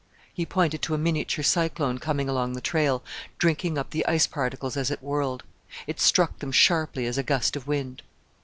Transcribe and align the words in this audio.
He 0.33 0.47
pointed 0.47 0.81
to 0.81 0.95
a 0.95 0.97
miniature 0.97 1.43
cyclone 1.43 1.99
coming 1.99 2.27
along 2.27 2.53
the 2.53 2.59
trail, 2.59 3.03
drinking 3.37 3.77
up 3.77 3.91
the 3.91 4.03
ice 4.07 4.25
particles 4.25 4.75
as 4.75 4.89
it 4.89 4.99
whirled. 5.03 5.43
It 5.85 5.99
struck 5.99 6.39
them 6.39 6.51
sharply 6.51 7.05
as 7.05 7.19
a 7.19 7.23
gust 7.23 7.55
of 7.55 7.67
wind. 7.67 8.01